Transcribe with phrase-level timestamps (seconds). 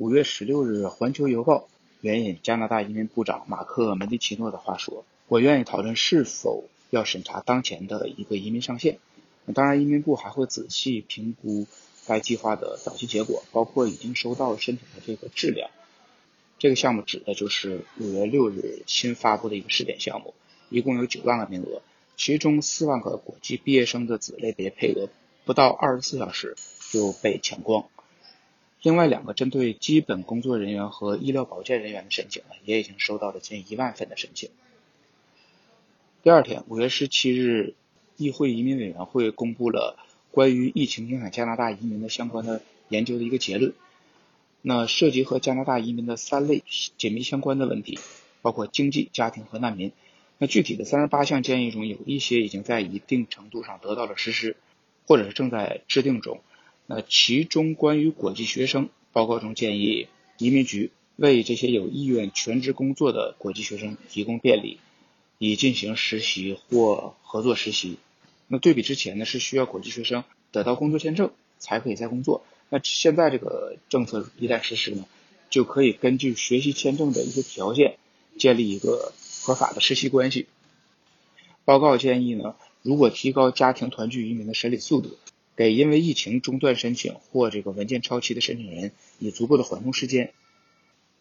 [0.00, 1.56] 五月十六日，《环球邮报》
[2.00, 8.98] 援引加拿大移民部长马克·门迪奇诺的话说：“我愿意讨论是否要审查当前的一个移民上限。
[9.52, 11.66] 当然，移民部还会仔细评估
[12.06, 15.68] 该计划的早期结果，包括已经收到申请的这个质量。
[16.58, 20.32] 这个项目指的就是五月六日新发布的一个试点项目，
[20.70, 21.82] 一共有九万个名额，
[22.16, 25.10] 其中四万个国际毕业生的子类别配额
[25.44, 26.56] 不到二十四小时
[26.90, 27.84] 就被抢光。”
[28.82, 34.48] 另外两个针对基本工作人员和医疗保健人员的申请呢，也已经收到了近一万份的申请。
[36.22, 37.74] 第二天，五月十七日，
[38.16, 39.98] 议会移民委员会公布了
[40.30, 43.74] 关于疫情影响加拿大移民的相关的研究的一个结论。
[44.62, 46.62] 那涉及和加拿大移民的三类
[46.96, 47.98] 紧密相关的问题，
[48.40, 49.92] 包括经济、家庭和难民。
[50.38, 54.56] 那具体的三十八项建议中，有一些已经在一定程度上得到了实施，
[55.06, 56.40] 或者是正在制定中。
[56.92, 60.08] 那其中关于国际学生报告中建议，
[60.38, 64.80] 移民局为这些有意愿全职工作的国际学生提供便利，
[65.38, 67.98] 以进行实习或合作实习。
[68.48, 72.42] 那对比之前呢，是需要国际学生得到工作签证才可以再工作。
[72.70, 75.04] 那现在这个政策一旦实施呢，
[75.48, 77.98] 就可以根据学习签证的一些条件，
[78.36, 79.12] 建立一个
[79.42, 80.48] 合法的实习关系。
[81.64, 85.16] 报告建议呢，如果提高家庭团聚移民的审理速度。
[85.56, 90.32] 给因为疫情中断申请或这个文件超期的申请人以足够的缓冲时间。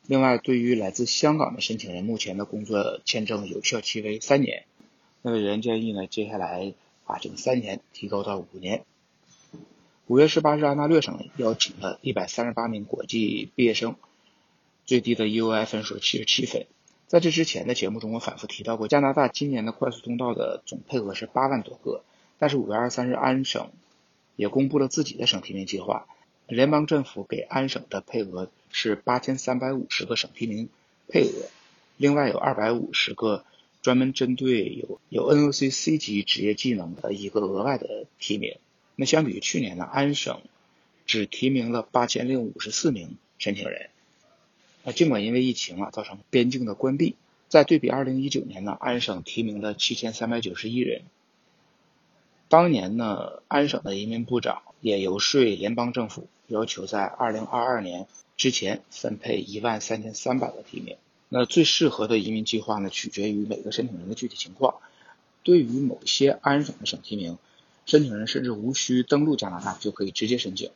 [0.05, 4.63] 另外，对于来自香港的申请人，目前的工作签证有效期为三年。
[5.21, 6.73] 那委员建议呢，接下来
[7.05, 8.85] 把这个三年提高到五年。
[10.07, 13.97] 五月十八日，安大略省邀请了一百三十八名国际毕业生，
[14.85, 16.65] 最低的 U I 分数七十七分。
[17.05, 22.03] 在这之前的节目中，我反复提到过，加拿大今年的快速通道的总配额是八万多个，
[22.39, 23.69] 但是五月二十三日，安省。
[24.39, 26.07] 也公布了自己的省提名计划，
[26.47, 30.69] 联邦政府给安省的配额是八千三百五十个省提名
[31.09, 31.49] 配额，
[31.97, 33.43] 另外有二百五十个
[33.81, 38.55] 专门针对有有 NOC C 级职业技能的一个额外的提名。
[38.95, 40.39] 那相比于去年呢，安省
[41.05, 43.89] 只提名了八千零五十四名申请人。
[44.85, 47.17] 那尽管因为疫情啊造成边境的关闭，
[47.49, 51.01] 在对比二零一九年呢，安省提名了七千三百九十一人。
[52.49, 60.97] 当年呢，安省的移民部长也游说联邦政府，要求在二零二二年之前分配一万三千三百个提名。
[61.29, 64.77] 那最适合的移民计划呢，取决于每个申请人的具体情况。
[65.43, 67.37] 对于某些安省的省提名，
[67.85, 70.71] 申请人甚至无需登陆加拿大就可以直接申请。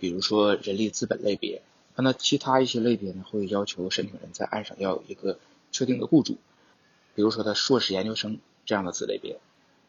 [0.00, 1.62] 比如说人力资本类别，
[1.94, 5.38] 那其他一些类别呢，会要求申请人在安省要有一个
[5.70, 6.36] 确定的雇主，
[7.14, 9.38] 比如说他硕士研究生这样的子类别。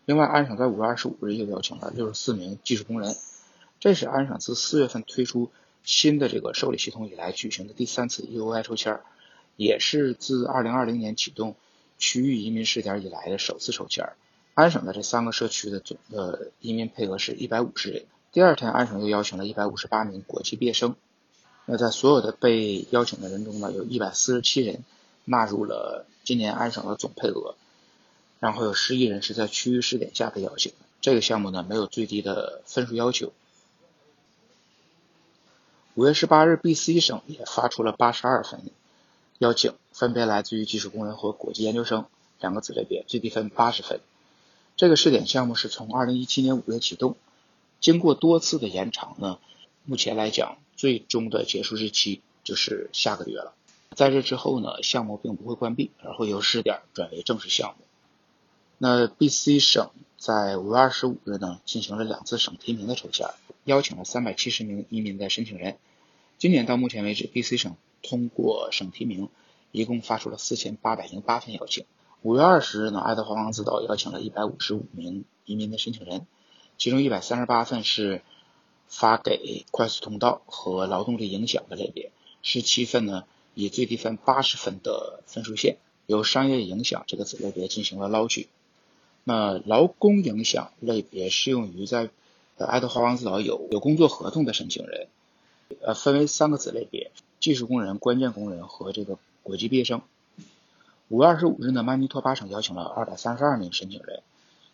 [0.05, 3.15] 另外，安省在五月二十五日又邀请了六十四名技术工人，
[3.79, 5.49] 这是安省自四月份推出
[5.83, 8.99] 新的这个受理系统以来举行的第三次 EUI 抽签，
[9.55, 11.55] 也是自二零二零年启动
[11.97, 14.09] 区域移民试点以来的首次抽签。
[14.53, 18.03] 安省的这三个社区的总的移民配额是一百五十人。
[18.33, 20.95] 第二天，安省又邀请了一百五十八名国际毕业生。
[21.65, 24.83] 那在所有的被邀请的人中呢，有一百四十七人
[25.23, 27.55] 纳入了今年安省的总配额。
[28.43, 30.73] 然后有十亿人是在区域试点下被邀请。
[30.99, 33.31] 这个项目呢没有最低的分数要求。
[35.93, 38.59] 五月十八日，BC 省也发出了八十二分
[39.37, 42.05] 邀请，分别来自于技术工人和国际研究生
[42.41, 44.01] 两个子类别，最低分八十分。
[44.75, 47.15] 这个试点项目是从二零一七年五月启动，
[47.79, 49.39] 经过多次的延长呢，
[49.85, 53.53] 目前来讲最终的结束日期就是下个月了。
[53.95, 57.85] 在这之后呢，项目并不会关闭，而会由试点转为正式项目。
[58.85, 63.29] 那 B.C 省在五月二十五日呢，进行了两次省提名的抽签，
[63.63, 65.77] 邀请了三百七十名移民的申请人。
[66.37, 69.29] 今年到目前为止，B.C 省通过省提名
[69.71, 71.85] 一共发出了四千八百零八份邀请。
[72.23, 76.27] 五月二十日呢，爱德华王子岛邀请了一百五十五名移民的申请人，
[76.77, 78.21] 其中一百三十八份是
[78.89, 82.11] 发给快速通道和劳动力影响的类别，
[82.41, 88.49] 十七份呢以最低分八十分的分数线由商业影响这个子类别进行了捞取。
[89.23, 92.09] 那劳工影响类别适用于在
[92.57, 95.07] 呃爱德华王子岛有有工作合同的申请人，
[95.81, 100.01] 呃分为三个子类别：技术工人、关键工人和这个国际毕业生。
[101.09, 104.23] 五月二十五日呢，曼尼托巴省邀请了二百三十二名申请人，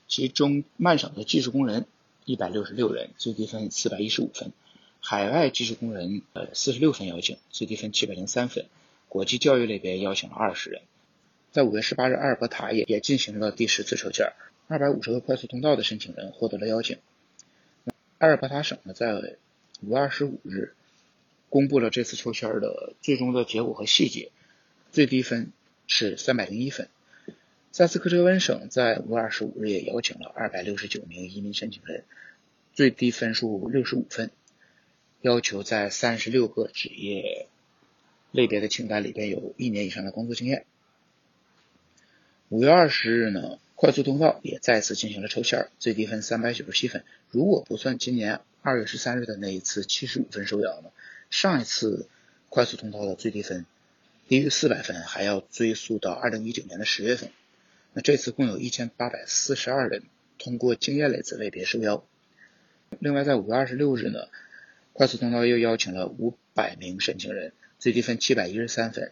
[0.07, 1.85] 其中曼省的技术工人
[2.25, 4.49] 一百六十六人，最低分四百一十五分；
[4.99, 8.65] 海外技术工人呃四十六分邀请，最低分七百零三分；
[9.09, 10.81] 国际教育类别邀请了二十人。
[11.51, 14.33] 在五月十八日，阿尔伯塔也也进行了第十次抽签，
[14.67, 16.99] 二百五十个快速通道的申请人获得了邀请。
[18.19, 19.37] 阿尔伯塔省呢，在
[19.81, 20.75] 五月二十五日
[21.49, 24.31] 公布了这次抽签的最终的结果和细节，
[24.91, 25.51] 最低分
[25.87, 26.87] 是三百零一分。
[27.71, 32.03] 萨斯科彻温省在五月二十五日也邀请了二百六十九名移民申请人，
[32.73, 34.29] 最低分数六十五分，
[35.21, 37.47] 要求在三十六个职业
[38.31, 40.65] 类别的清单里边有一年以上的工作经验。
[42.49, 47.03] 五月二十日呢，快速通道也再次进行了抽签，最低分三百九十七分。
[47.29, 50.89] 如果不算今年二月十三日的那一次七十五分收摇呢？
[51.29, 52.07] 上一次
[52.49, 53.67] 快速通道的最低分
[54.27, 57.29] 低于四百分，还要追溯到二零一九年的十月份。
[57.93, 60.01] 那这次共有一千八百四十二人
[60.39, 62.03] 通过经验类子类别受邀。
[62.97, 64.27] 另外，在五月二十六日呢，
[64.93, 69.11] 快速通道又邀请了五百名申请人，最低分七百一十三分。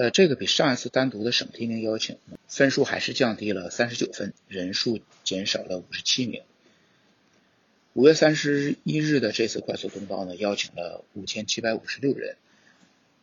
[0.00, 2.16] 呃，这个比上一次单独的省提名邀请
[2.48, 6.40] 分数还是降低了三十九分，人数减少了五十七名。
[7.92, 12.38] 五月三十一日的这次快速通道呢，邀请了五千七百五十六人，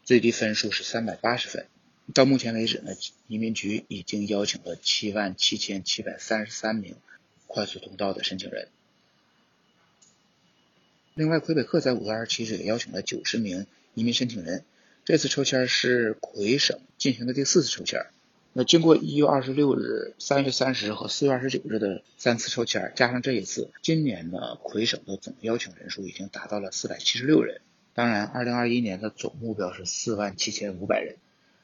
[0.04, 1.66] 最低分数是三百八十分。
[2.14, 2.92] 到目前为止呢，
[3.28, 6.96] 移民局已经邀请了七万七千七百三十三名
[7.48, 8.68] 快速通道的申请人。
[11.16, 13.66] 另外，魁北克在五月二十七日也邀请了九十名
[13.96, 14.64] 移民申请人。
[15.08, 18.08] 这次抽签是魁省进行的第四次抽签。
[18.52, 27.62] 那经过一月二十六日、三月三十和四月二十九日的三次抽签，加上这一次，今年呢魁省的总邀请人数已经达到了四百七十六人。
[27.94, 31.16] 当然，二零二一年的总目标是四万七千五百人。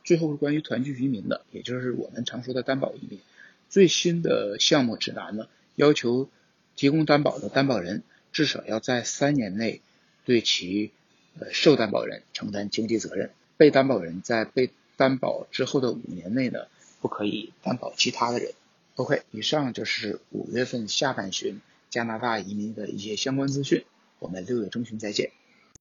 [0.06, 3.20] 最后是关于团聚移民的，也就是我们常说的担保移民。
[3.68, 6.30] 最新的项目指南呢，要求
[6.78, 9.82] 提供担保的担保人至少要在三年内
[10.24, 10.94] 对其
[11.40, 16.60] 呃受担保人承担经济责任，被担保人在被担保之后的五年内呢。
[17.02, 18.54] 不可以担保其他的人。
[18.96, 21.60] OK，以上就是五月份下半旬
[21.90, 23.84] 加拿大移民的一些相关资讯。
[24.20, 25.32] 我们六月中旬再见。